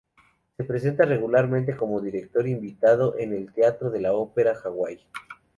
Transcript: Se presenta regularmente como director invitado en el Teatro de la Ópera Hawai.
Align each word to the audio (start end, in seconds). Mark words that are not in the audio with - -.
Se 0.57 0.63
presenta 0.63 1.05
regularmente 1.05 1.77
como 1.77 2.01
director 2.01 2.47
invitado 2.47 3.19
en 3.19 3.33
el 3.33 3.53
Teatro 3.53 3.91
de 3.91 4.01
la 4.01 4.13
Ópera 4.13 4.55
Hawai. 4.55 5.05